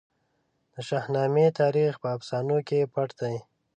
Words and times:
د 0.73 0.75
شاهنامې 0.87 1.47
تاریخ 1.59 1.91
په 2.03 2.07
افسانو 2.17 2.57
کې 2.67 2.89
پټ 2.93 3.09
دی. 3.21 3.35